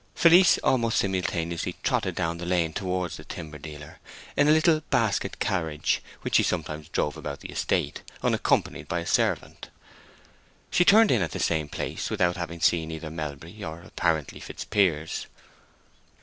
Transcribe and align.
Felice 0.15 0.57
almost 0.63 0.97
simultaneously 0.97 1.75
trotted 1.83 2.15
down 2.15 2.39
the 2.39 2.45
lane 2.47 2.73
towards 2.73 3.17
the 3.17 3.23
timber 3.23 3.59
dealer, 3.59 3.99
in 4.35 4.47
a 4.47 4.51
little 4.51 4.81
basket 4.89 5.37
carriage 5.37 6.01
which 6.23 6.37
she 6.37 6.41
sometimes 6.41 6.89
drove 6.89 7.15
about 7.17 7.41
the 7.41 7.51
estate, 7.51 8.01
unaccompanied 8.23 8.87
by 8.87 9.01
a 9.01 9.05
servant. 9.05 9.69
She 10.71 10.83
turned 10.83 11.11
in 11.11 11.21
at 11.21 11.33
the 11.33 11.39
same 11.39 11.69
place 11.69 12.09
without 12.09 12.35
having 12.35 12.61
seen 12.61 12.89
either 12.89 13.11
Melbury 13.11 13.63
or 13.63 13.83
apparently 13.83 14.39
Fitzpiers. 14.39 15.27